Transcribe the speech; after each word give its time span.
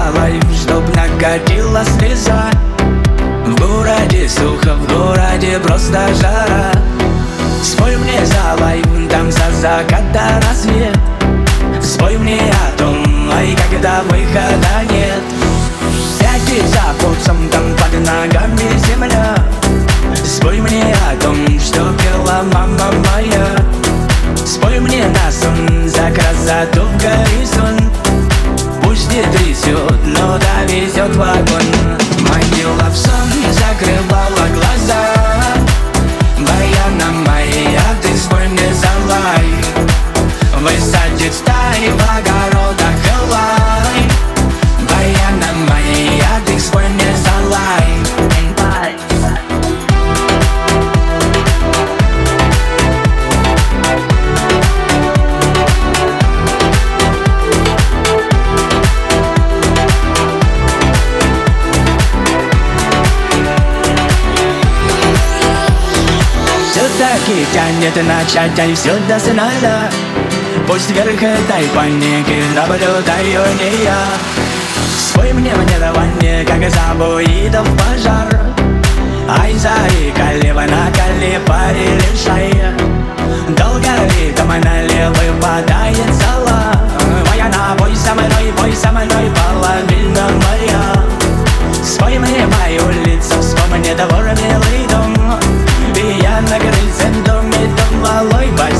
залай, 0.00 0.40
чтоб 0.56 0.82
накатила 0.94 1.84
слеза. 1.84 2.50
В 3.46 3.54
городе 3.58 4.28
сухо, 4.28 4.74
в 4.74 4.86
городе 4.88 5.58
просто 5.58 6.00
жара. 6.20 6.72
Спой 7.62 7.96
мне 7.96 8.24
залай, 8.24 8.82
там 9.10 9.30
за 9.30 9.50
закат 9.60 10.12
до 10.12 10.46
рассвет. 10.46 10.96
Спой 11.82 12.16
мне 12.18 12.40
о 12.40 12.78
том, 12.78 13.30
ай, 13.32 13.56
когда 13.70 14.02
выхода 14.02 14.74
нет. 14.90 15.22
Сядьте 16.18 16.66
за 16.66 16.94
пульсом, 17.00 17.48
там 17.50 17.74
под 17.76 17.92
ногами 18.06 18.78
земля. 18.86 19.36
Спой 20.24 20.60
мне 20.60 20.94
о 21.10 21.16
том, 21.22 21.36
что 21.58 21.92
пела 22.02 22.42
мама 22.52 22.90
моя. 23.12 23.46
Спой 24.46 24.80
мне 24.80 25.04
на 25.06 25.30
сон 25.30 25.88
за 25.88 26.10
красоту 26.10 26.82
в 26.86 27.02
горизонт 27.02 27.89
не 29.10 29.22
трясет, 29.22 30.06
но 30.06 30.38
довезет 30.38 31.14
вагон. 31.16 31.62
Манила 32.20 32.89
Все-таки 67.10 67.44
тянет 67.52 67.96
начать, 68.06 68.56
а 68.56 68.74
все 68.74 68.94
дознально 69.08 69.90
Пусть 70.68 70.90
вверх 70.90 71.20
этой 71.20 71.66
паники 71.74 72.40
наблюдаю 72.54 73.42
не 73.58 73.84
я. 73.84 73.98
Спой 74.96 75.32
мне 75.32 75.52
давание, 75.80 76.44
как 76.44 76.70
забуидов 76.70 77.66
пожар. 77.76 78.28
Ай, 79.28 79.52
заика, 79.54 80.34
лево 80.40 80.60
на 80.60 80.86
коле 80.92 81.40
решай 81.98 82.54
Долго 83.56 83.88
ли 84.14 84.32
там 84.36 84.48
налево 84.48 85.12
выпадает 85.12 86.14
зала 86.14 86.80
Моя 87.28 87.48
на 87.48 87.74
бой 87.76 87.96
со 87.96 88.14
мной, 88.14 88.52
бой 88.56 88.72
со 88.72 88.92
мной, 88.92 89.32
половина 89.34 90.28
моя 90.46 90.59
Bye. 98.40 98.79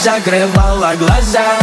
Закрывала 0.00 0.94
глаза 0.96 1.58